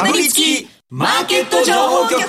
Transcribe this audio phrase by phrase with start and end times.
[0.00, 2.26] かぶりつきマーケット情報局。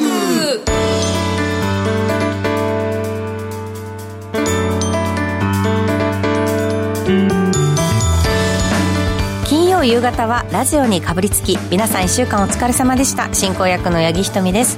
[9.47, 13.33] 金曜夕方はラジオにかぶりつき皆さん1週間お疲れ様でした。
[13.33, 14.77] 進行役の八木ひとみです。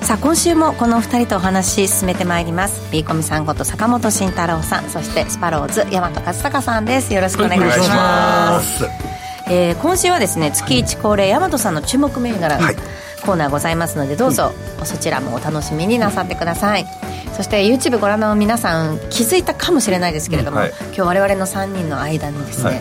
[0.00, 2.90] さあ今週もこのお二人とお話進めてまいります。
[2.90, 7.12] ビーコミさんこと坂本慎太郎さんそしてスパローズ大和和孝さんです。
[7.12, 9.09] よろしくお願いします
[9.50, 12.68] えー今週はですね月1恒例大和さんの注目銘柄の
[13.26, 14.52] コーナーございますのでどうぞ
[14.84, 16.86] そちらもお楽しみになさってください。
[17.36, 20.72] そして YouTube ご覧の皆さん気づいたかもしれないですけれども、はい。
[20.94, 22.80] 今日我々の3人の間にですね、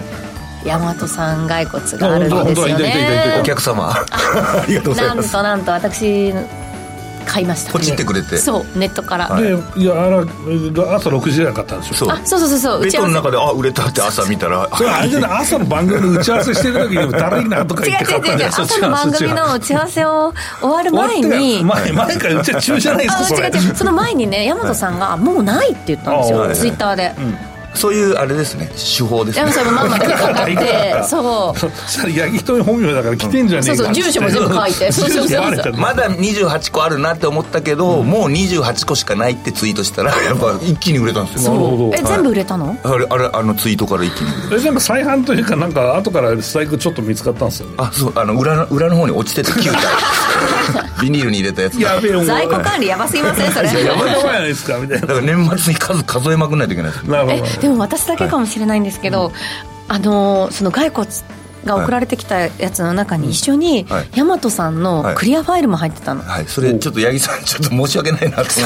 [0.66, 3.38] 大和さん骸骨があるんですよね。
[3.40, 3.90] お客様。
[4.12, 6.34] ありがとうございなんとなんと私
[7.26, 7.72] 買いました。
[7.74, 8.38] ポチってくれて。
[8.38, 9.44] そうネットから、はい。
[9.44, 10.20] でいやあら
[10.96, 12.10] 朝6時ぐらい買ったんでしょそう。
[12.10, 12.60] あそうそうそう。
[12.60, 14.68] そうベッドの中であ売れたって朝見たら。
[14.76, 15.32] それあれじゃない？
[15.42, 18.48] 朝の番組の打ち合わせしてる時にだるいなとか違う言って買った違う違う違う。
[18.48, 21.64] んじゃ朝の番組の打ち合わせを終わる前に。
[21.66, 23.76] 前前からうちは中じゃないですかあそれ違う違う。
[23.76, 26.56] その前にね大和さんが「もうない」って言ったんですよ、はい。
[26.56, 27.14] ツイッターで、
[27.80, 28.70] そういうあれですね。
[28.76, 29.44] 手法ですね。
[29.44, 31.04] 大和さんのまんまでかかって。
[31.08, 31.60] そう。
[31.60, 34.92] そしたら八木瞳本名だから来てんじゃねえかそうそう住所も全部書いて。
[34.92, 41.54] そうそうそうまだ28個あるなって思ったけど、もう28個しかないってツイートしたらやっぱ一気に売れたんですよ。
[41.54, 41.92] なるほど。
[41.98, 42.76] え全部売れたの？
[42.84, 44.48] あれあれあのツイートから一気に。
[44.48, 47.76] 売れえ全部再販というかなんか後からスタイクちょっと見つかったんですよね。
[47.78, 48.14] あそう。
[48.16, 49.80] あの裏の裏の方に落ちてて9体。
[51.02, 51.94] ビニールに入れたやつが。
[51.94, 53.52] やべえお前在庫管理やばすぎません？
[53.54, 53.70] それ。
[53.70, 55.08] やばいやばいじゃないですかみたいな。
[55.08, 57.46] だから年末に数数えまくんないといけないですなるほど。
[57.64, 59.32] えでも私だけかもしれないんですけど、
[59.88, 61.08] あのーその骸骨
[61.66, 64.10] が送られてきたやつの中に一緒に、はい。
[64.12, 66.46] 大和さんのクリアファイルも入ってたの、はい。
[66.46, 68.58] それちょっと八木さんちょっと申し訳ないなと思って。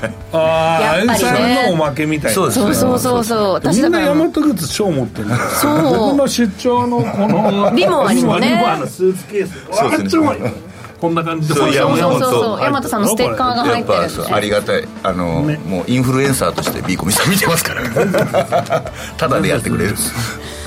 [0.32, 1.28] ああやっぱりね。
[1.28, 2.34] さんのおまけみたいな。
[2.34, 5.28] そうそうそうそうそう私みんな大和グッズ超持ってる。
[5.60, 5.82] そう。
[6.10, 8.48] 僕の出張のこのリモアにもね。
[8.48, 9.52] リモアのスーツケース。
[9.70, 10.67] そうですね
[11.00, 11.54] こんな感じで。
[11.54, 12.60] そうそうそうそう。
[12.60, 14.88] 大和さんのステッカーが入やってるありがたい。
[15.02, 15.56] あの、ね。
[15.58, 17.82] もうインフルエンサーとしてビーコミさん見てますから。
[19.16, 19.94] ただでやってくれる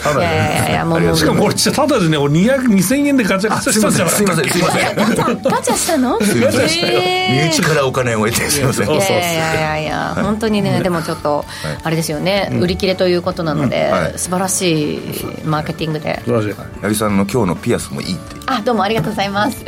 [0.03, 4.95] ただいやいやいやもうもうしかも俺ただでね俺200 2000円でガチャガチャしたんじゃなすいませんすいません。
[4.95, 6.19] ガチャガチャしたの？
[6.21, 6.67] すいません。
[6.67, 8.89] 身内からお金を得てすいません。
[8.89, 11.45] いやいやいや本当にねでもちょっと
[11.83, 14.99] あれですよね、売り切れということなので、素晴らしい
[15.45, 16.19] マーケティングで。
[16.25, 16.81] 素晴らしい。
[16.81, 19.63] 八木さんの今日のピアスもいいってあどうもありがとうございます。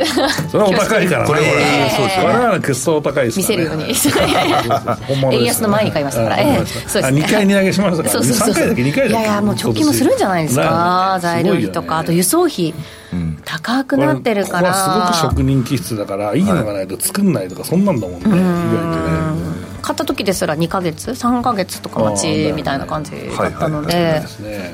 [0.50, 1.26] それはお高いから。
[1.26, 3.94] これほらええそうですよ我々は決闘お高いです見せるように。
[5.32, 7.02] 円 安の前に買いましたから、そうですね。
[7.04, 8.10] あ2回値上げしましたから。
[8.10, 9.10] そうそうそう3回だっけ？2回だっけ？
[9.10, 11.18] いやいやもう直近もするんじゃないですか。
[11.20, 12.74] 材料費とかあと輸送費、
[13.44, 14.72] 高くなってるから。
[14.72, 18.26] ここはすごく職人気質だからいいのがないと作んないとかそんなんだもんね。
[18.26, 19.54] 意外とね。
[19.82, 22.18] 買った時ですら2か月？3か月とか待
[22.48, 24.22] ちみたいな感じだったのはいで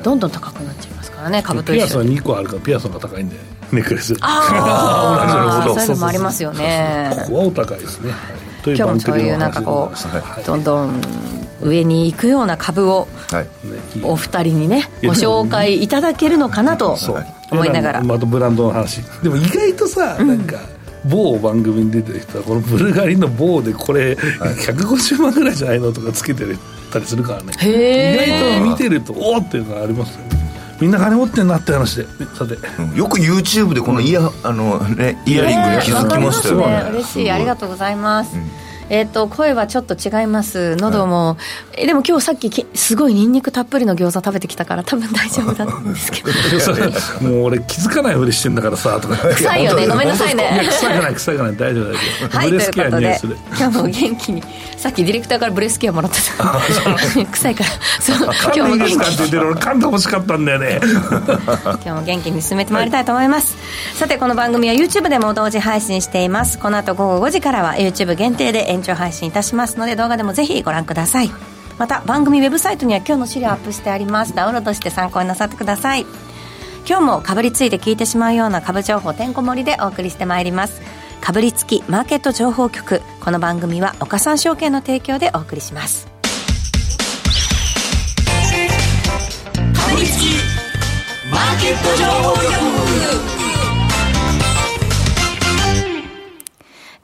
[0.04, 3.36] どんどん高くなっちゃいますからね株とピアスは一緒に2個あるからピアスの方が高いんで
[3.72, 4.14] ネックレス。
[4.20, 7.10] あ あそういうのもありますよね。
[7.24, 8.12] ここはお高いですね。
[8.12, 11.00] と今日もそういうなんかこうどんどん
[11.62, 13.46] 上に行くような株をはい。
[14.02, 16.96] お二人にねご紹介いただけるのかなと
[17.50, 18.02] 思いながら。
[18.02, 19.02] またブランドの話。
[19.22, 20.58] でも意外とさ、なんか
[21.04, 26.44] 某番組に出てる人はこのブルガリの某でこれ150万ぐらいじゃないのとかつけて
[26.92, 27.52] たりするからね。
[27.62, 30.39] 意外と見てるとおおっていうのがありますよね
[30.80, 32.06] みんな金持ってんなって話で。
[32.34, 32.56] さて。
[32.78, 32.94] うん。
[32.96, 36.66] よく YouTube でこのイヤ,、あのね、イヤリングに気づきましたよね。
[36.66, 36.92] ねわかります。
[36.92, 37.30] ね嬉しい。
[37.30, 38.36] ありがとうございます、
[38.90, 40.74] えっ、と声はちょっと違います。
[40.76, 41.38] 喉も、
[41.76, 46.30] えでも今日さっききすごいニンニクたっぷりの餃子食べてきたから多分大丈夫だったんですけど。
[47.26, 49.16] もう俺気づかないふりしてんだからさとか。
[49.28, 49.86] 臭いよね。
[49.86, 50.66] ごめんなさいね。
[50.68, 51.56] 臭くない臭くない。
[51.56, 52.50] 大丈夫大丈夫。
[52.50, 54.42] ブレスケア今日も元気に
[54.76, 56.60] さっきディレクターからブレスケアもらってた。
[57.30, 57.70] 臭いから。
[58.00, 60.80] そう今日も元気ですかって言ってる俺噛んでほしかったんだよね。
[60.82, 63.56] 今日も元気に進めてまいりたいと思います、
[63.94, 66.58] さてこの番組は YouTube でも同時配信しています。
[66.58, 71.30] この後午後5時からは YouTube 限定で延長配信いたしますので動画でもぜひご覧ください。
[71.78, 74.34] また番組ウェブサイトには今日の資料アップしてあります。
[74.34, 76.06] ダウンロードして参考になさってください。
[76.88, 80.80] 今日もかぶりついて聞いてしまうような株情報てんこ盛りでお送りしてまいります。
[81.20, 83.02] かぶりつきマーケット情報局。
[83.22, 86.06] この番組は岡三証券の提供でお送りします。
[86.06, 86.12] か
[89.94, 90.24] ぶりつき
[91.30, 93.29] マーケット情報局。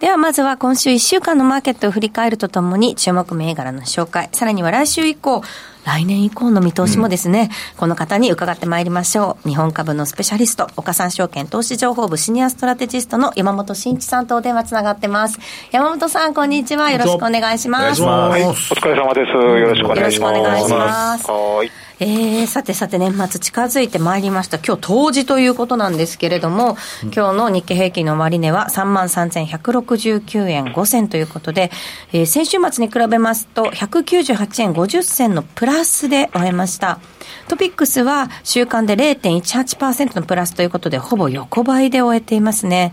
[0.06, 5.42] ではまずは今週1週間のマーケットを振り返るとともに注目銘柄の紹介、さらには来週以降、
[5.84, 9.48] 来年以降の見通しもですね、この方に伺ってまいりましょう。
[9.48, 15.40] 日本株のスペシャリスト、岡三証券投資情報部シニアストラテジストの山本慎一さんとお電話つながってます。
[15.72, 16.92] 山本さん、こんにちは。
[16.92, 18.00] よろしくお願いします。
[18.00, 19.32] お願いしはい、お疲れ様です。
[19.32, 20.38] よろしくお願いします。
[20.38, 21.85] よろしくお願いしますはい。
[21.98, 24.58] えー、さてさて年末近づいてまいりました。
[24.58, 31.70] 今日冬至ということなんですけれども、うん、今日の日経平均の終値は33,169円5銭ということで、
[32.12, 37.00] えー、先週末に比べますと198円50銭のプラスで終えました。
[37.48, 42.92] トピックスは週間で0.18%のプラスということで、ほぼ横ばいで終えていますね。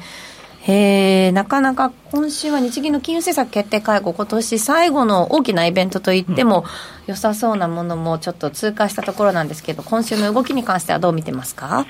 [0.65, 6.63] へなかなか今週は日銀の金融政策決定会合、今年最後の大きなイベントといっても
[7.05, 11.85] 良さそうなものもちょっと通過したところなんですけど、今週の動きに関してはどう見てますか？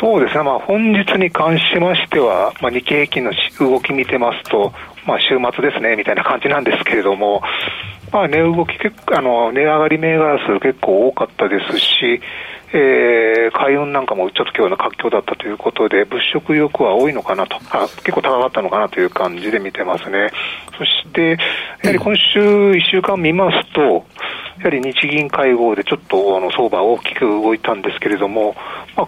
[0.00, 4.72] そうですね、まあ、本日に関しましては、まあ、日経平均の動き見てますと、
[5.06, 7.42] まあ、週末ですねみたいな感じなんですけれども、
[8.10, 12.20] まあ、値動き結構あの、値上がり銘柄数結構多かったですし、
[12.72, 20.30] えー、海運なんかもちょっと今日の活況だったということで、物色欲は多いのかなとあ、結構高かったのかなという感じで見てますね。
[20.78, 21.38] そして、
[21.82, 24.04] やはり今週1週間見ますと、
[24.58, 28.54] やはり日銀会合でちょっとあの相場大きく動いたんですけれども、
[28.96, 29.06] まあ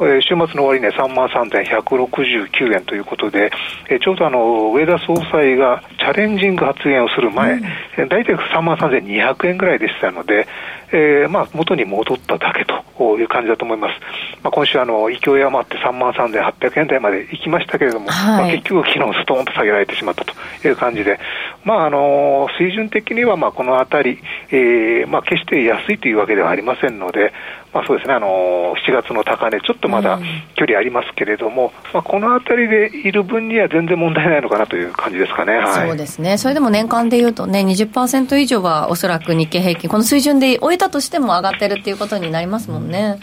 [0.00, 3.50] え週末の終値3万3169円ということで、
[3.88, 10.46] えちょうどあの上田総裁がチャレンジング発言をする前、うん、大体3万3200円ぐらいでしたので、
[10.92, 14.00] えー、まあ元に戻っただけという感じだと思います。
[14.42, 20.34] まあ、今週あの勢い余って3万3800円台まで行きましたけれども、はい、まあ、結局昨日ストーンと下げられてしまったと
[20.68, 21.18] いう感じで、
[21.64, 24.18] まああの水準的にはまあこのあたり、
[24.50, 27.32] えー、まあ決して安いというわけではありませんので、
[27.76, 30.18] まあ、そうですね、あの7月の高値、ちょっとまだ
[30.54, 43.18] 距離ありますけれども、うん、まあ、このあたりでいる分には全然問題ないのかなという感じですかね、はい、そうですね、それでも年間でいうとね、20%以上はおそらく日経平均、この水準で終えたとしても上がってるっていうことになりますもんね。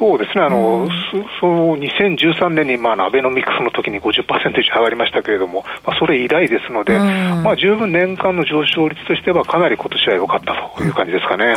[0.00, 0.88] そうですね、あの、うん、
[1.40, 11.48] その2013年に、まあ、アベノミクスの時に50%以上上がりましたけれども、まあ、それ以来ですので、うん、まあ、十分年間の上昇率としては、かなり今年は良かったという感じですかね。
[11.48, 11.56] はい。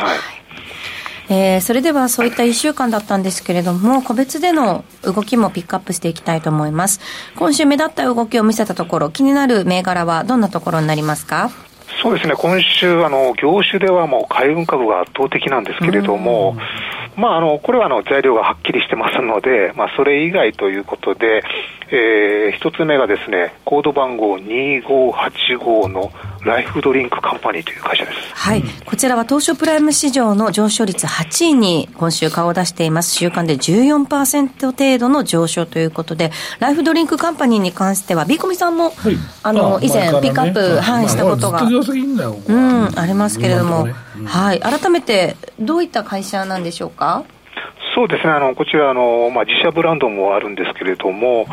[1.29, 6.99] えー、それではそういった1週間だったんですけれども、個別での動きもピックアップしていきたいと思います。
[7.37, 11.49] 今週目立った動きを見せたところ、気になる銘柄はどんなところになりますか？
[12.01, 16.55] そうですね、今週、あの業種ではもう海運株が圧倒的なんですけれども、
[17.15, 21.43] まあ、あのこれはあの材料がはっきりしてますので、まあ、それ以外ということで、
[21.89, 26.11] えー、一つ目がですね、コード番号2585の
[26.45, 28.17] ライフドリンクカンパニーという会社です。
[28.33, 28.59] はい。
[28.59, 33.11] うん、こちらは東証プライム市場の上昇率8位に今週顔を出しています。
[33.11, 44.59] 週間で14%程度の上昇ということで、ライフドリンクカンパニーに関しては、ビーコミさんも、はい、あの、以前ピックアップ、ね、はい、したことが、うん、ありますけれども、ねうん、はい。
[44.59, 47.23] 改めて、どういった会社なんでしょうか？
[47.95, 51.45] そうですね、あのこちらあの、まあ、自社ブランドもあるんですけれども、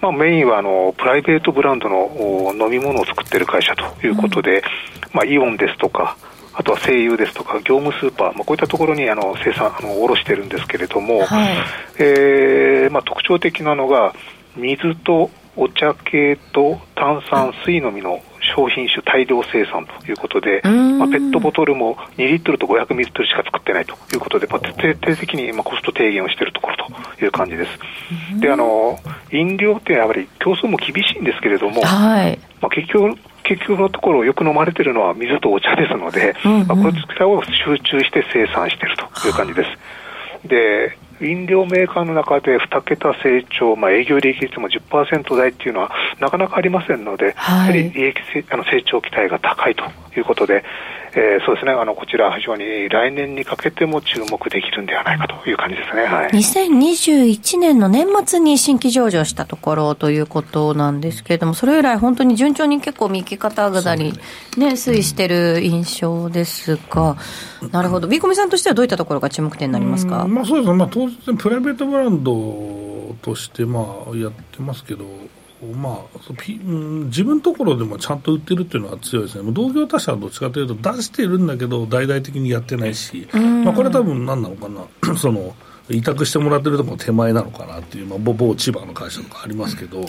[0.00, 4.62] まあ、メインはあのプライベートブランドの飲み物を作っている会社ということで、うん、
[5.12, 6.16] まあ、イオンですとか、
[6.54, 11.56] あとは声優ですとか、業務スーパー、まあ、こういったところにあの生産、あの卸してるんですけれども、はい、
[11.98, 14.14] えー、まあ、特徴的なのが、
[14.56, 18.20] 水とお茶系と炭酸水のみの
[18.54, 28.40] 商品種大量生産ということで、まあ、ペットボトルも2リットルと500ミリリットルしか作ってないということで、まあ、徹底的にまあコスト低減をしているところという感じです。
[28.40, 28.98] であの
[29.32, 40.48] 飲料ってやはり競争も厳しいんですけれども、はい、まあ、結局結局のところよく飲まれているのは水とお茶ですので、うんうん、まあ、こちらを集中して生産しているという感じです。
[40.48, 45.90] で飲料メーカーの中で2桁成長、まあ、営業利益率も10%台っていうのは
[46.20, 48.16] なかなかありませんので、はい、やはり利益
[48.50, 49.84] あの成長期待が高いと
[50.16, 50.64] いうことで、
[51.14, 64.12] えー、そうですね、あのこちら、非常に来年にかけても注目できるんではないかという感じですね、はい、2021年の年末に新規上場したところということなんですけれども、それ以来、本当に順調に結構右肩上がり、
[64.56, 67.16] ね、推移してる印象ですが、
[67.72, 73.80] なるほど、ビーコミさんとしてはどういったところが注目点になりますか、まあ、そうですね、まあ、当然、プライベートブランドとしてま
[74.12, 75.04] あやってますけど、
[75.66, 76.18] まあ、
[77.06, 84.82] 自分のところでもちゃんと売ってるっていうのは強いですね、同業他社はどっちかというと、出してるんだけど、大々的にやってないし、まあ、これは多分何なのかな、
[85.16, 85.54] その
[85.90, 90.08] 委託してもらってるところ手前なのかなっていう、まあ、某千葉の会社とかありますけど、はい、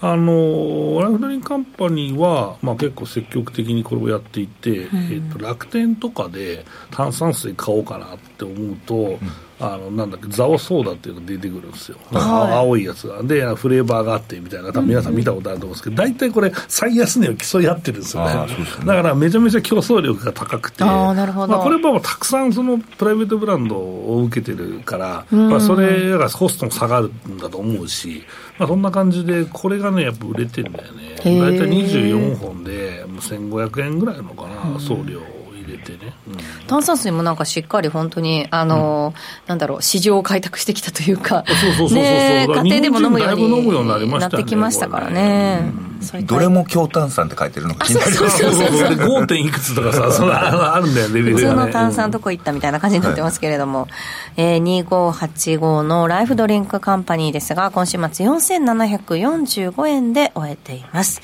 [0.00, 9.18] あのライフドリンカンパニーは、まあ、結構積極的にこれをやっていて、うん、えーと、楽天とかで炭酸水買おうかなって思うと、うん
[9.72, 13.22] あのなんだっけザオソーダっていうのが出てくるんですよ、はい、青いやつが。
[13.22, 14.68] でフレーバーがあってみたいな。
[14.68, 20.84] 多分皆さん見たことあると思うんですけど、大体これ最安値を競い合ってるんですよね、ね、だからめちゃめちゃ競争力が高くて。
[20.84, 28.24] あなるほど、まあ、これはたくさんそのプライベートブランドを受けてるから、まあ、それがコストも下がるんだと思うし、
[28.58, 31.14] まあ、そんな感じでこれがねやっぱ売れてるんだよね。
[31.16, 35.20] 大体24本で1500円ぐらいのかな送料。
[35.20, 35.33] 入れ
[36.10, 39.14] ってね、炭酸水もなんかしっかり本当にあの、
[39.46, 45.72] なんだろう市場を開拓してきたというかそうそうそうそうねだから家庭でも飲むようになってきましたからね。
[46.00, 48.96] そういったどれも強炭酸って書いてるのが気になりますそうそうそう。
[48.96, 49.26] で 5.
[49.26, 51.66] 点いくつとかさそのあるんだよレベル普通がね。
[51.66, 53.88] の炭酸どこ行ったみたいな感じになってますけれども、
[54.36, 61.22] えー、2585のライフドリンクカンパニーですが今週末4745円で終えています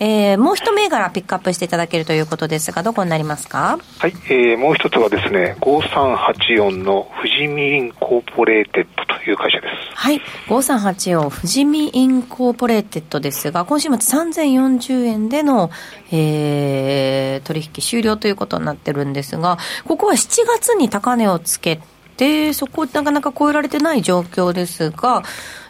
[0.00, 3.78] えー、もう一銘柄ピックアップしていただけるということですがどこになりますか？
[3.98, 9.74] はい、えー、もう一つはですね、5384のフジミインコーポレーテッドという会社です。
[9.96, 15.70] はい5384フジミインコーポレーテッドですが今週末3040円での、
[16.10, 21.80] えー、取引終了ということになってるんですがここは7月に高値をつけ
[22.16, 25.22] てそこをなかなか超えられてない状況ですが、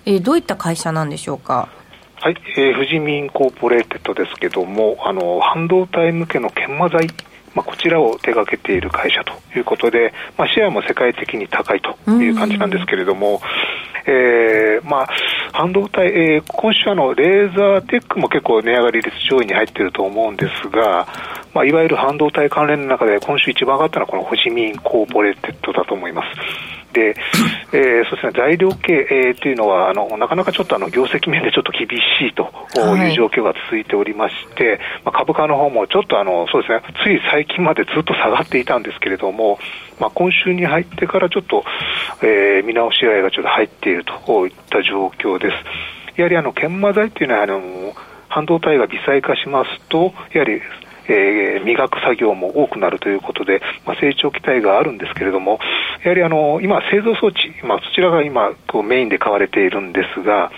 [0.05, 1.69] えー、どういった会社なんでしょうか？
[2.25, 7.09] はい、えー、フジミインコーポレーテッドですけども、あの、半導体向けの研磨剤、
[7.53, 13.43] まあ、こちらを手掛けている会社ということで、まあ、シェアも世界的に高いという感じなんですけれども、
[14.07, 15.09] えー、まあ、
[15.55, 21.07] 半導体、えー、今週あの、レーザーテックも結構値上がり率上位に入っていると思うんですが、
[21.55, 26.75] まあ、いわゆる半導体関連の中で今週一番上がったのはこのフジミインコーポレーテッドだと思います。
[26.93, 27.15] で、
[27.73, 31.93] えー、そうですね、材料系、えー、というのは、あの、なかなかちょっとあの、業績面でちょっと厳し
[32.27, 32.51] いと
[32.97, 39.59] いう状況が続いておりまして、はい、まあ、株価の方もちょっとあの、そうですね、つい最近までずっと下がっていたんですけれども、
[39.99, 41.65] まあ、今週に入ってからちょっと、
[42.23, 46.21] えー、見直し買いがちょっと入っているといった状況です。
[46.21, 47.61] やはりあの、研磨剤というのは、あの、
[48.29, 50.61] 半導体が微細化しますと、やはり
[51.07, 55.59] えー、磨く作業も多くなるということで、まあ、成長期待があるんですけれども、
[56.03, 60.51] やはりあの今、製造装置、まあ、そちらが今こうメインで買われているんですが、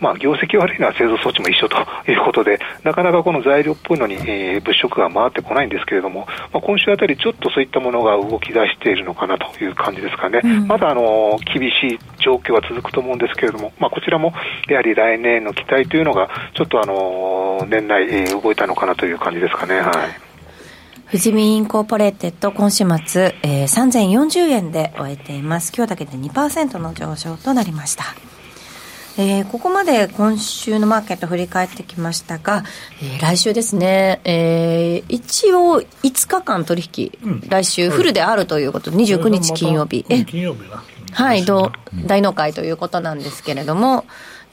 [0.00, 1.76] まあ、業績悪いのは製造装置も一緒と
[2.10, 10.40] いうことで、なかなかこの材料っぽいのに、えー、物色が回ってこないんですけれども、まあ、今週あたりちょっとそういったものが動き出しているのかなという感じですかね。
[10.44, 14.32] うん、まだあの厳しい状況は続くと思うんですけれども、まあ、こちらも
[14.68, 19.80] やはり来年の期待というのが、ちょっとあの年内、えー、動いたのかなという感じですかね。
[19.80, 20.26] はい
[21.08, 25.72] フジミインコーポレーテッド今週末、えー、3040円で終えています。
[25.72, 28.04] 今日だけで2%の上昇となりました。
[29.18, 32.64] えー、ここまで今週のマーケット振り返ってきましたが、
[33.02, 40.04] えー、来週ですね、えー、一応5日間取引、うん、来週フルであるということで、29日金曜日。
[40.10, 40.84] え金曜日な。
[41.12, 41.46] はい、
[42.04, 44.04] 大納会ということなんですけれども、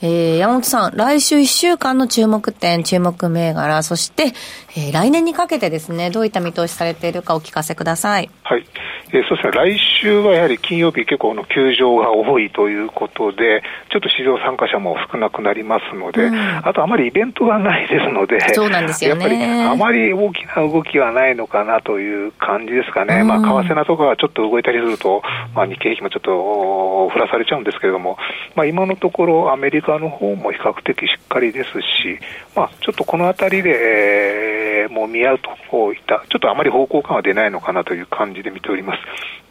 [0.05, 4.33] えー、山本さん、来週1週間の注目点、注目銘柄、そして、
[4.75, 8.29] えー、来年にかけてですね、どういった見通しされているかお聞かせください。
[8.43, 8.65] はい。
[9.13, 19.23] えー、そうですね、来週はやはり金曜日結構の休場が多いということで、ちょっと市場参加者も少なくなりますので、うん、あとあまりイベントがないですので、そうなんですよね。
[19.23, 23.21] やっぱりあまり大きな動きはないのかなという感じですかね。
[23.21, 25.21] うん、まあ、為替なとかがちょっと動いたりすると、
[25.53, 28.17] まあ、日経平均もちょっと振らされちゃうんですけれども、
[28.55, 32.19] まあ、今のところアメリカの方も比較的しっかりですし、
[32.55, 38.99] まあ、ちょっとこのあたりで、えー、もう見合うといった、ちょっとあまり方向感は出ないのかなという感じで見ております。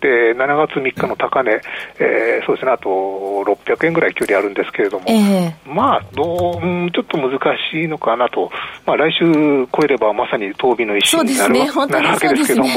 [0.02, 1.60] で、7月3日の高値、
[1.98, 7.38] えー、そうですね、あと600円ぐらい距離あるんですけれども、えー、まあ、どう、うん、ちょっと難
[7.70, 8.50] しいのかなと、
[8.84, 9.24] まあ、来週
[9.72, 12.68] 超えればまさに闘技の一種になる,、ね、なるわけですけども、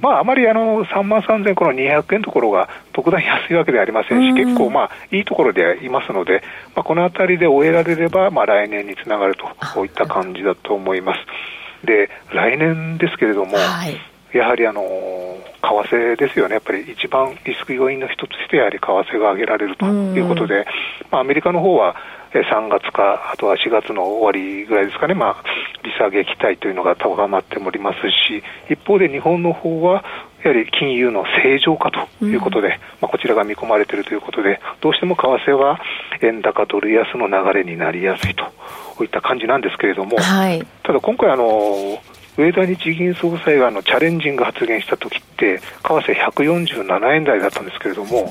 [0.00, 6.42] まあ、あまりあの3万3000この200円ところが特段安いわけではありませんし、結構まあ、いいところではいますので、
[6.74, 11.14] まあ、このあたりで終えられれば、まあ、来年につながると、こういった感じだと思いま
[11.82, 11.86] す。
[11.86, 14.00] で、来年ですけれども、はい。
[14.32, 20.66] やはりあの為替ですよね、やっぱり一番リスク要因の一つとして、やはり為替が上げられるということで、
[21.10, 21.94] まあ、アメリカの方は
[22.32, 25.44] 3月か、あとは4月の終わりぐらいですかね、まあ、
[25.84, 30.04] 利下げ期待というのが高まっておりますし、一方で日本の方は、
[30.42, 35.80] やはり金融の正常化ということで、うん、まあ、こちらが見込まれているということで、どうしても為替は
[36.22, 42.00] 円高ドル安の流れになりやすいといった感じなんですけれども、はい、ただ今回あの、
[42.36, 48.30] 上田日銀総裁があのチャレンジング発言した時って、為替147円台だったんですけれども、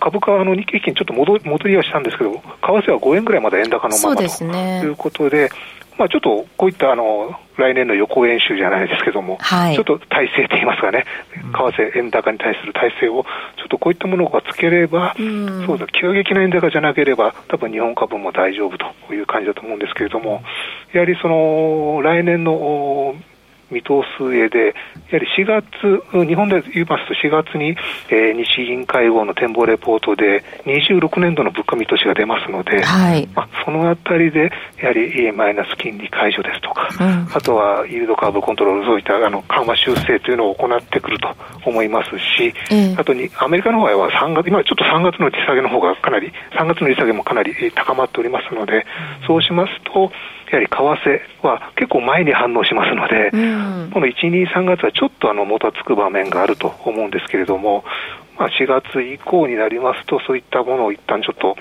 [0.00, 5.50] 株価はあの日経平均ちょっと戻戻りはしたんですけど、為替は5円ぐらいまだ円高のままということで、
[5.98, 13.24] まあ、ちょっとこういったあの来年の予行演習じゃないですけども、はい、ちょっと体制といいますかね、為替、円高に対する体制を、
[13.56, 20.42] ちょっとこういったものがつければ、うん、そうだ、急激な円高じゃなければ、多分日本株も大丈夫という感じだと思うんですけれども、
[20.92, 23.16] やはりその来年の
[23.70, 24.74] 見通す上で、
[25.10, 27.76] やはり4月、日本で言いますと4月に、
[28.10, 41.28] えー、日銀会合の展望レポートで26年度の物価見通しが出ますので、はい、まあ、そのあたりで、やはりマイナス金利解除ですとか、うん、あとはイールドカーブコントロール、そういったあの緩和修正というのを行ってくると
[41.64, 48.86] 思いますし、えー、あとにアメリカの方は3月、今ちょっと3月の利下げの方がかなり、3月の利下げもかなり高まっておりますので、
[49.26, 50.10] そうしますと、
[50.50, 53.36] やはり為替は結構前に反応しますので、う
[53.86, 57.84] ん、この1、2、3月はちょっとあのもたつく場面があると思うんですけれども、
[58.38, 61.56] まあ、4月以降になりますと、そういったものを一旦ちょっと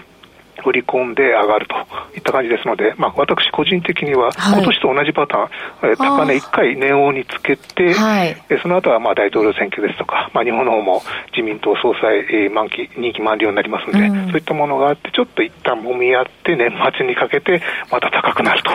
[0.66, 1.76] 売り込んで上がると
[2.16, 17.62] いった感じですので、まあ、私個人的には、今年と同じパターン、高値1回値をにつけて、はい、その後はまあ大統領選挙ですとか、まあ、日本の方も自民党総裁、満期、任期満了になりますので、うん、そういったものがあって、ちょっと一旦もみ合って、年末にかけて、
[17.92, 18.72] また高くなると。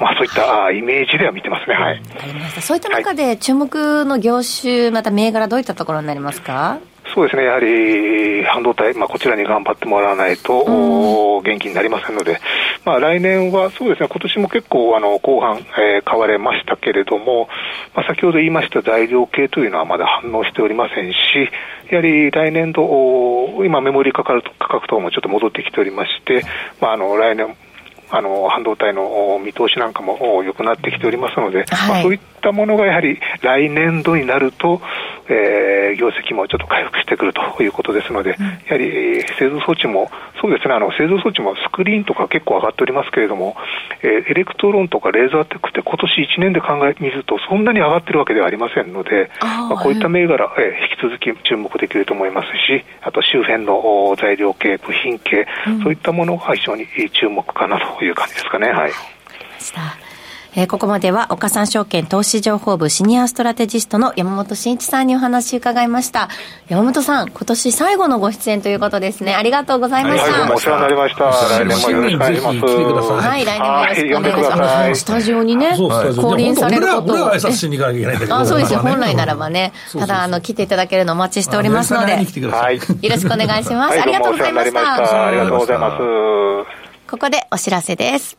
[0.00, 2.02] まあ、そういったイメージでは見てますね、はい、
[2.60, 6.80] そういった中で、注目の業種、また銘柄、どういったところになりますか？
[7.14, 12.40] そうですね、やはり半導体、まあ、こちらに頑張ってもらわないと、元気になりませんので、
[12.84, 17.48] まあ、来年はそうですね、今年も結構あの後半、えー、買われましたけれども、
[17.94, 21.16] まあ、先ほど言いました材料系というのはまだ反応しておりませんし、
[21.90, 26.42] やはり来年度、今、メモリー価格価格等もちょっと戻ってきておりまして、
[26.80, 27.54] まあ、あの来年、
[28.10, 34.80] あの半導体の見通しなんかも良くなってきておりますので、はい、まあ、そういったものがやはり来年度になると、
[35.28, 43.54] えー、業績もちょっと回復してくるということですので、うん、やはり製造装置も、そうですね、あの製造装置もスクリーンとか結構上がっておりますけれども、
[44.02, 58.70] えー、エレクトロンとかレーザーテックって今年1年で考えみると、そんなに上がってるわけではありませんので、あまあ、こういった銘柄、えー、引き続き注目できると思いますし、あと周辺の材料系、部品系、うん、そういったものが非常に注目かなという感じですかね。
[58.70, 58.92] はい。
[60.54, 66.28] えー、ここまでは岡三証券投資情報部シニアストラテジストの山本慎一さんにお話伺いました。
[66.68, 69.34] 山本さん今年最後のご出演ということですね。
[69.34, 71.30] ありがとうございました、はい、お世話になりました。
[71.30, 73.26] 来年もよろしくお願いします。
[73.26, 75.00] はい来年もよろしくお願いします。
[75.00, 77.14] スタジオにね降臨されること。
[77.14, 78.80] をあそうですよ。
[78.80, 85.26] 本来ならばねただあの来ていただけるのお待ちしておりますので、はい、よろしくお願いします、ありがとうございました。
[85.28, 86.02] ありがとうございます。
[87.10, 88.38] ここでお知らせです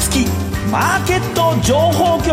[0.00, 0.26] つき
[0.72, 2.30] マーケット情報局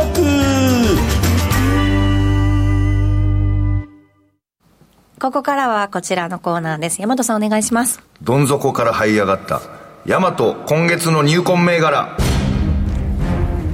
[5.20, 7.02] ここからはこちらのコーナーです。
[7.02, 8.02] 大和さんお願いします。
[8.22, 9.62] どん底から這い上がった。
[10.06, 10.34] 大和
[10.68, 12.16] 今月の入魂銘柄。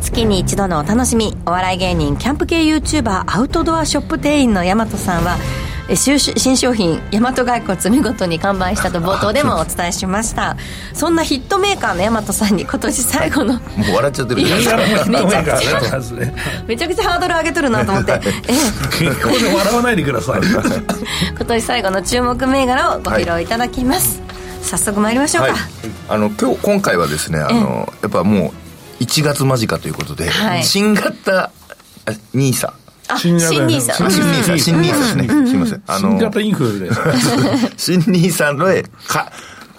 [0.02, 1.36] 月に一度のお楽しみ。
[1.46, 5.36] お笑い芸人、キャンプ系 YouTuber、アウトドアショップ店員の大和さんは、
[5.90, 10.56] 新商品大和骸骨見事に完売したと冒頭でもお伝えしました。
[10.94, 14.88] そんなヒットメーカーの大和さんに今年最後の もう笑っちゃってるめちゃめ
[16.78, 18.20] ちゃくちゃハードル上げとるなと思って。
[18.20, 20.42] 結構で笑わないでください。
[21.36, 24.24] 今年最後の注目銘柄をご披露いただきます、は
[24.62, 25.62] い、早速参りましょうか、はい、
[26.10, 28.54] あの今日今回はですねあの、やっぱも
[29.00, 31.52] う1月間近ということで、はい、新型
[32.34, 32.72] NISA
[33.18, 35.28] 新ニーサ新ニーサ新ニーサですね。
[35.28, 35.84] すみません。
[35.88, 36.90] あの、新型インフルで。
[37.78, 39.32] 新ニーサで、か、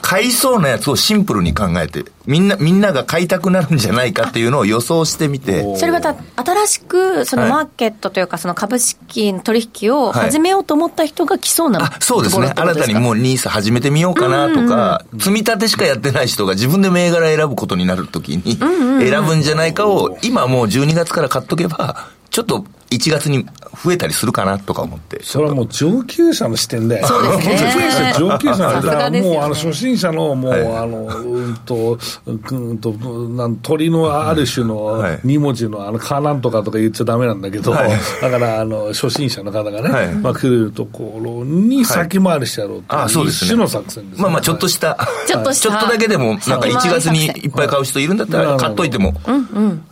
[0.05, 5.65] 買いそうなやつをシンプルに考えて、みんな、みんなが買いたくなるんじゃないかっていうのを予想してみて。
[5.79, 12.53] それはた、新しく、そのマーケットというか、その株式取引を始めようと思った人が来そうな、はい、あ、そうですね。
[12.55, 23.47] 新たにもうニーサ始めてみようかなとか、積み立てしかやってない人が自分で銘柄選ぶことになるときに、選ぶんじゃないかを、今もう12月から買っとけば、ちょっと1月に
[23.83, 25.23] 増えたりするかなとか思って。
[25.23, 27.03] それはもう上級者の視点で。
[27.05, 27.57] そうですね。
[27.57, 30.77] 上級者、上級者だからもう、あの、初心者の、もう、はい。
[30.77, 35.19] あの、うんと、うんと、なん鳥のある種のはい。
[35.21, 37.91] 2文字の、あの、カーなんとかとか言っちゃダメなんだけど、はい。
[38.21, 40.15] だから、あの、初心者の方がね、はい。
[40.15, 43.47] まあ、来るところに先回りしてやろうっていう、あそうですね。
[43.47, 49.15] 一種の作戦です、まあまあ、ちょっとした、ちょっとしたちょっとだけでも、なんか1月にいっぱい買う人いるんだったら、買っといても、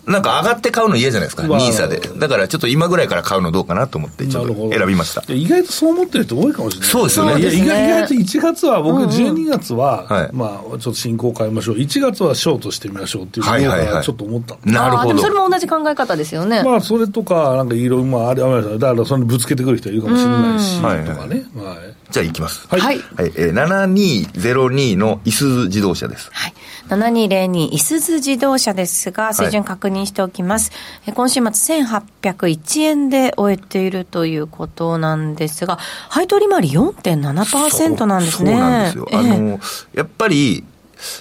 [0.06, 2.00] なんか上がって買うの嫌じゃないですか、まあニーサで。
[2.00, 5.22] だからちょっと今ぐらいから買うのどうかなと思って、ちょっと選びました。
[5.32, 6.88] 意外とそう思ってる人多いかもしれない。
[6.88, 11.76] そうですよね意外と1月は、僕12月は、はいまあ、ちょっと進行を変えましょう。
[11.76, 15.34] 1月はショートしてみましょうっていうはいはいはいどうかなちょっと思ったなるほどでもそれ。
[15.34, 16.62] も同じ考え方ですよね。
[16.62, 21.44] まあ、それとか、なんかいろいろ、まあ、あれ、あれだから、それにぶつけてくる人いるかもしれないし、うんとかね。
[21.54, 22.02] はい。
[22.10, 22.66] じゃあ行きます。
[22.68, 22.98] はいはい。
[22.98, 26.28] はい、えー、7202のイスズ自動車です。
[26.32, 26.54] はい。
[26.96, 30.72] 7202、いすず自動車ですが、水準確認しておきます。
[31.06, 35.78] え今週末1801円で終えているということなんですが、
[36.08, 38.52] 配当利回り4.7%なんですね。
[38.52, 39.08] そうなんですよ。
[39.10, 39.60] ええあの、
[39.94, 40.64] やっぱり、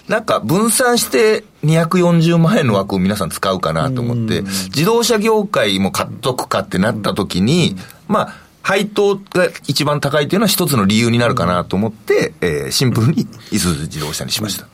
[0.08, 7.76] なんか分散して240万円の枠を皆さん使うかなと思って、自動車業界も買っとくかってなった時に、
[8.08, 14.68] まあ、配当が一番高いというのは一つの理由になるかなと思って、えーシンプルにイスズ自動車にしました。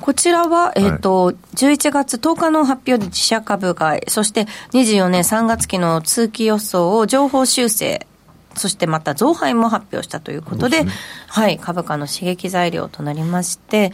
[0.00, 8.06] こちらは、えっ、と、11月10日の発表で自社株買い、そして24年3月期の通期予想を情報修正、
[8.54, 10.84] そしてまた増配も発表したということで、
[11.28, 13.92] はい、株価の刺激材料となりまして、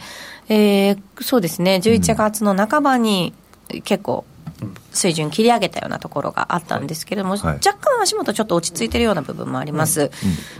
[0.49, 3.33] えーそうですね、11月の半ばに
[3.83, 4.25] 結構、
[4.91, 7.55] 水準切り上げたようなところがあったんですけれども、はい。
[7.55, 10.09] 若干足元ちょっと落ち着いてるような部分もあります。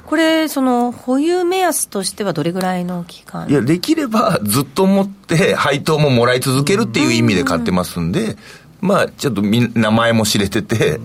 [0.06, 3.50] これ、その、保有目安としてはどれぐらいの期間？
[3.50, 8.38] いや、できればずっと持って、配当ももらい続けるっていう意味で買ってますんで、
[8.82, 11.00] まあ、ちょっと名前も知れてて、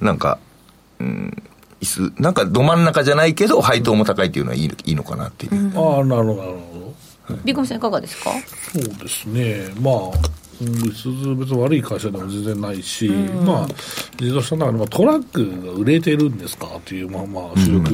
[0.00, 0.38] なんか、
[0.98, 1.42] うん、
[1.80, 5.72] 椅子、なんかど真ん中じゃないけど、配当も高いっていうのはいいいいのかなっていう。
[5.78, 6.94] ああ、なるほど、なるほ
[7.28, 7.36] ど。
[7.44, 8.30] ビッグムさんいかがですか？
[8.72, 10.12] そうですね、まあ、うん、
[10.60, 13.68] 別に別に悪い会社でも全然ないし、まあ、
[14.20, 16.66] 自動車の中で、まあ、トラックが売れてるんですか？
[16.76, 17.90] っていう、まあまあ、主力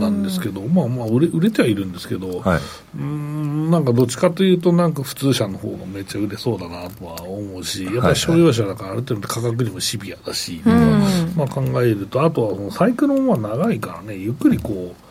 [0.00, 2.60] なんですけど、まあまあ売れ、売れてはいるんですけど、はい。
[2.98, 10.76] うんなんかどっちかというと、なんか普通車の方がめっちゃ売れそうだなとは思うし、やっぱり商用車だからある程度価格にもシビアだし、とか
[11.36, 15.05] まあ考えると、あとはそのサイクルもまあ長いからね、ゆっくりこう、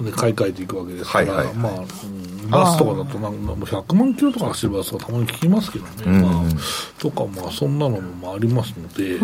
[0.00, 6.42] で買い替えていくわけですから、はいはいまあ、うんバスとかだとなんかもう100万キロとか走るバスとかたまに聞きますけどね、まあ、
[6.98, 9.18] とかまあそんなのもありますので、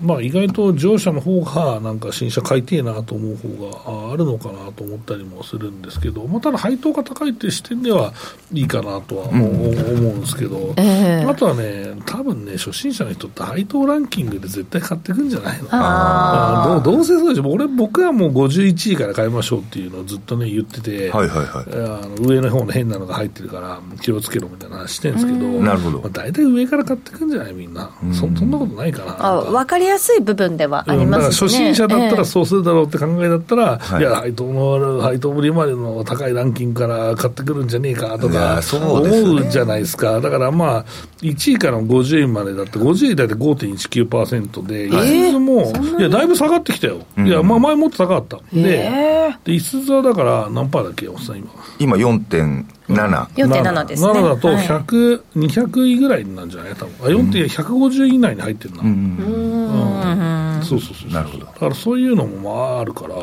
[0.00, 8.12] まあ意外と乗車の方がなんか新車買いてえなと思う方がああるのかなと思ったりもするんですけど、まあ、ただ配当が高いっていう視点では
[8.52, 11.26] いいかなとは思う,、んですけど、ええ。
[11.26, 17.50] あとはね多分ね初心者の人って配当ランキングで絶対買ってくんじゃないのああどうどうせそうでしょ。
[17.50, 22.02] 俺僕はもう51位から買いましょうっていうのをずっとね言ってて、はいはいはい。
[22.02, 26.00] あの上の方の変なのが入ってるから気をつけろみたいな話してるんですけど、なるほど。
[26.00, 27.52] まあ、大体上から買ってくんじゃない？
[27.52, 31.48] みんな、そそんなことないかなあ分かりやすい部分ではありうんだからますね。
[31.48, 40.20] 初心者だったええらそうするだろうって考えだったら、はいい、や、配当の、配当利回りの高いランキングから買ってくるんじゃねえかといか思うじゃないですか。
[40.20, 40.84] だからまあ、
[41.20, 46.98] 1位から50位までだって、50位だって5.19%で、いすずも、いや、だいぶ下がってきたよ。
[47.18, 48.38] いや、まあ前もっと高かった。
[48.52, 51.48] で、で、いすだから何パーだっけ、おっさん今。
[51.78, 52.64] 今4.7。
[52.88, 54.08] 4.7ですね。
[54.10, 56.74] 7だとはい100、200位ぐらいなんじゃない？
[56.74, 56.94] 多分。
[57.02, 58.82] あ、4.150位以内に入ってるな。
[58.82, 61.12] うんそうそうそう。
[61.12, 63.14] なるほどだからそういうのもまああるから、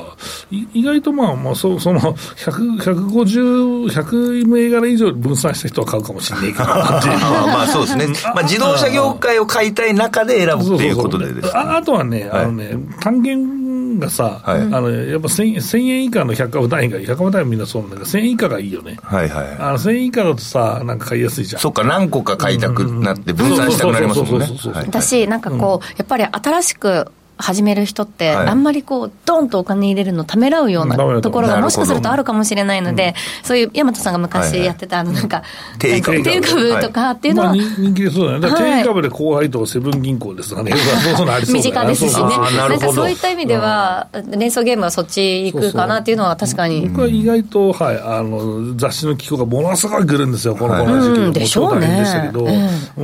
[0.51, 7.19] い意外とまあまあそその100、150、100銘柄以上分散した人は買うかもしれないかなっていう。
[7.19, 8.07] ま あまあそうですね。
[8.33, 11.51] まあ自動車業界を買いたい中で選ぶっていうことでですね。
[11.53, 13.64] ああとはね、あのね、単元
[13.99, 18.97] がさ、はいあのやっぱ 1000, 1000円以下の百株単位がいい、百株単位はみんなそうなんだけど、1000円以下がいいよね。
[19.01, 19.47] はいはい。
[19.59, 21.61] あの1000円以下だとさ、なんか買いやすいじゃん。
[21.61, 24.47] そっか、何個か買いたくなって分散したくなりますもんね
[24.87, 28.47] 私、なんかこう、やっぱり新しく始める人って、はい。
[28.47, 34.65] あんまりこう、ドンとお金入れるのためらうようなところがもしかするとあるかもしれないので、そういう、大和さんが昔はいはい。
[34.67, 35.43] やってた、あの、なんか、
[35.79, 38.39] 定株定株とかっていうのは、まあ、人人気でそうだね。
[38.39, 38.81] だからはい。
[38.81, 40.71] 低株で高配当セブン銀行ですとかね。
[40.75, 42.21] そういうのありそう身近ですしね。
[42.21, 46.87] なんかそういった意味では、連想ゲームはそっち行くかなっていうのは確かに。
[46.89, 52.47] 僕は意外と、はい、あの、雑誌の寄稿がものすごい来るんですよ、このこの時期うんでしょうねでしたけど、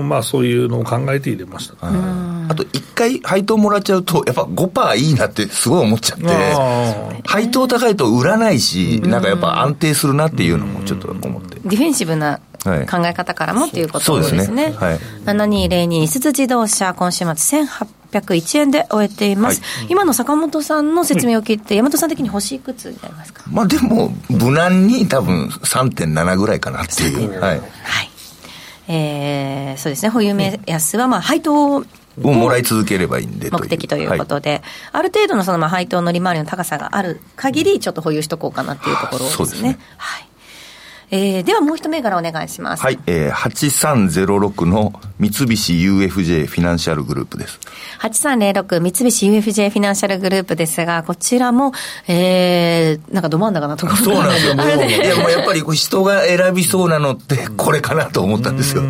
[0.02, 1.76] まあそういうのを考えて入れました。
[1.82, 11.60] あと一回配当もらっちゃうと、やっぱ5%いいなってすごい思っちゃって、あ配当高いと売らないし、なんかやっぱ安定するなっていうのもちょっと思って。
[11.64, 14.38] ディフェンシブなはい考え方からもっていうことそうですね。
[14.40, 17.64] ですねはい7202、い自動車、今週末
[18.12, 19.62] 801円で終えています。
[19.90, 23.44] 今の坂本さんの説明を聞いて、大和さん的に星いくつになりますか？
[23.48, 27.40] まあでも、無難に多分3.7ぐらいかなっていう。
[27.40, 27.60] はい。
[27.60, 27.64] は
[28.04, 28.12] い。
[28.88, 31.86] えー、そうですね、保有目安は、まあ、配当
[32.22, 39.36] をもらい続ければいいんで目的ということで、ある程度のそのまあ配当の利回りの高さがある限り、ちょっと保有しとこうかなっていうところですね。
[39.36, 40.31] そうですねはい。
[41.14, 42.84] えー、ではもう一銘柄お願いします。
[42.84, 47.60] はい、えー、8306の三菱 UFJ フィナンシャルグループです。
[48.00, 51.74] 8306三菱 UFJ フィナンシャルグループですが、こちらも、
[52.08, 54.56] えー、なんかど真ん中なところそうなんですよ。
[54.58, 58.84] もういや、もうやっぱりこう人が選びそうなのって、これかなと思ったんですよ。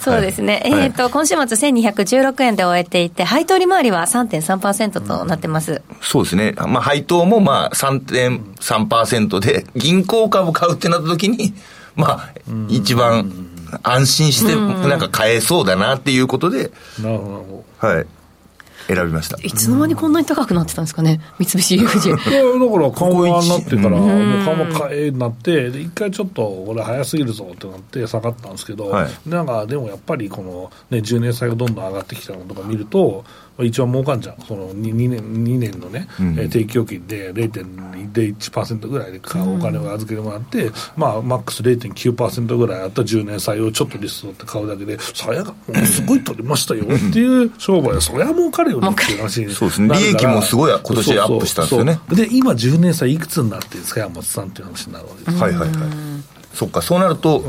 [0.00, 0.62] そうですね。
[0.64, 5.82] はいえっ、と、今週末1216円で終えていて、配当利回りは3.3%となってます。
[6.00, 6.54] そうですね。
[6.66, 11.54] まあ、配当もまあ3.3%で、銀行株買うってなった時に、
[12.00, 12.34] まあ、
[12.68, 13.30] 一番
[13.82, 17.86] 安心して、なんか買えそうだなっていうことで、なるほど。
[17.86, 18.06] はい。
[18.94, 19.38] 選びました。
[19.42, 22.08] いつの間にこんなに高くなってたんですかね、三菱 UFJ。
[22.08, 24.08] いやだから緩和になってから、もう
[24.44, 49.96] 緩和買えになって、で一回ちょっと、これ早すぎるぞってなって下がったんですけど、はいなんかでもやっぱりこの、ね、10年債がどんどん上がってきたのとか見ると、まあ一番儲かんじゃん、その 2, 2年 ,2 年のね、えー定期預金で0.01%ぐらいで買うお金を預けてもらって、まあ、マックス0.9%ぐらいあった10年債をちょっとリスト取って買うだけで、さやがもうすごい取りましたよっていう商売は、そりゃ儲かるよねっていう話にそうですね。
[49.96, 51.92] 利益もすごい今年アップしたんですよね。
[51.94, 52.26] そうそう。
[52.26, 55.78] で今10年債いくつになってるんですか山本さんっていう話になるわけです、はいはいはい。
[56.54, 57.44] そっか、そうなると、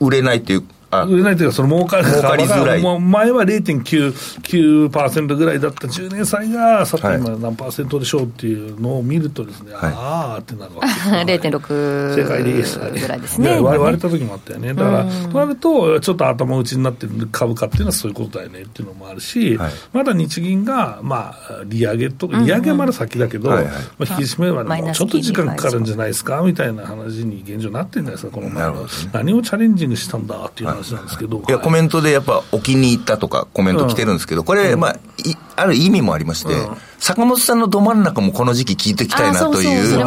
[0.00, 2.82] 売れないっていう、あ、売れないというか、その儲かる儲かりづらい。
[2.82, 7.16] もう前は0.9%ぐらいだった10年債が、さてはい。
[7.18, 9.92] 今何パーセントでしょうっていうのを見るとですね、はい。
[9.92, 10.92] ああってなるわけで
[11.40, 13.58] すよ0.6世界ですぐらいですね。
[13.60, 19.72] 割れた時もあったよね、だから、となると、ちょっと頭打ちになってる株価っていうのはそういうことだよねっていうのもあるし、はい。
[19.92, 23.60] まだ日銀が、まあ、利上げとか、利上げはまだ先だけど、まあ、
[24.00, 31.42] 引き締めはちょっと時間かかるんじゃないですかみたいな話に現状なってるんじゃないですか、この前の何をチャレンジングしたんだっていう話なんですけど。
[31.46, 36.54] いや、コメントでやっぱ、お気に入ったとかコメント来てるんですけど、これ、まあ、いある意味もありまして、
[36.98, 40.02] 坂本さんのど真ん中もこの時期聞いていきたいなという、ニ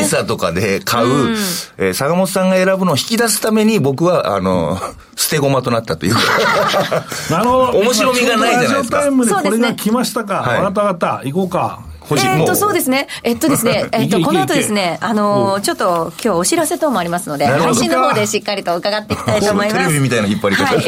[0.00, 1.36] ーサとかで買う、
[1.78, 4.78] えー坂本さんが選ぶのを引き出すために、僕は、あの、
[5.16, 6.20] 捨て駒となったというか。
[7.30, 7.78] なるほど。
[7.78, 10.34] 面白みがないじゃないですかラジオタイムでそうですねこれが来ましたか。
[10.42, 11.28] はいわかったわかった。
[11.28, 11.80] 行こうか。
[12.10, 13.08] えーっと、そうですね。
[13.22, 19.86] えっとですね、 えっと、この後ですね、あのー、ちょっと今日お知らせ等もありますので、配信の方でしっかりと伺っていきたいと思います。
[19.86, 20.64] テレビみたいな引っ張り方。
[20.64, 20.84] はい。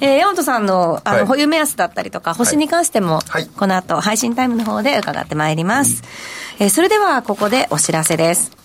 [0.00, 6.02] えー、山本さんの、あの、はい保有目安だったりとか、星に関しても、はいこの後、配信タイムの方で伺ってまいります。
[6.58, 8.63] えーそれでは、ここでお知らせです。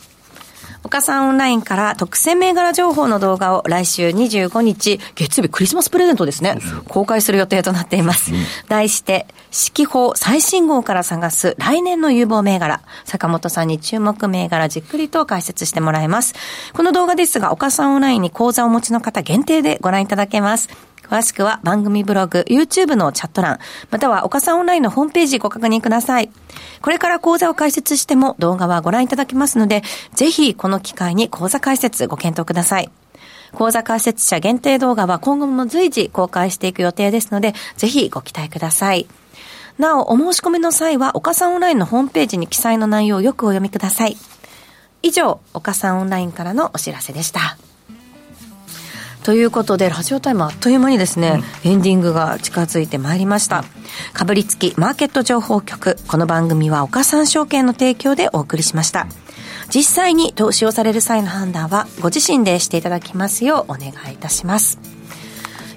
[0.84, 8.32] 岡さんオンラインから特選銘柄情報の動画を来週25日、月曜日クリスマスプレゼントですね、公開する予定となっています。
[8.70, 16.34] 題して、四季報最新号から探す来年の有望銘柄、坂本さんに注目銘柄じっくりと解説してもらいます。
[16.74, 20.70] この動画ですが、岡さんオンラインに講座をお持ちの方限定でご覧いただけます。
[21.10, 23.58] 詳しくは番組ブログ、YouTube のチャット欄、
[23.89, 26.30] または岡さんオンラインのホームページご確認ください。
[26.82, 29.82] これから講座を解説しても動画はご覧いただけますので、
[30.13, 32.91] ぜひこの機会に講座解説ご検討ください。
[33.54, 39.08] 講座解説者限定動画は今後も随時公開していく予定ですので、ぜひご期待ください。
[39.80, 44.17] なお、お申し込みの際は、岡さんオンラインのホームページに記載の内容をよくお読みください。
[45.02, 47.58] 以上、岡さんオンラインからのお知らせでした。
[49.23, 53.63] ということで、ラジオタイムあっという間にですね、エンディングが近づいてまいりました。
[54.13, 55.97] かぶりつきマーケット情報局。
[56.08, 59.08] この番組は岡三証券の提供でお送りしました。
[59.73, 64.79] 実際に投資をされる際の判断は、ご自身でしていただきますようお願いいたします。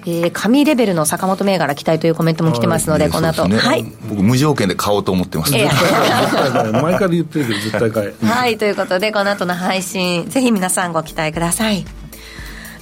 [0.05, 3.47] えー、神レベルの坂本銘柄期待というコメントも来てますので、この後。
[3.47, 3.85] ねはい。
[4.09, 5.55] 僕、無条件で買おうと思ってます。
[5.55, 6.71] ええ絶対買え。
[6.71, 8.25] 前から言ってるけど、絶対買え。
[8.25, 11.85] はい、ということで、この後の配信、ぜひ皆さんご期待ください。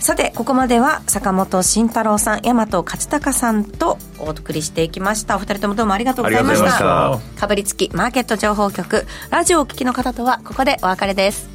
[0.01, 5.35] さて、ここまでは坂本慎太郎さん、大和勝孝さんとお送りしていきました。
[5.35, 7.19] お二人ともどうもありがとうございました。
[7.39, 11.50] かぶりつきマーケット情報局、ラジオをお聞きの方とはここでお別れです。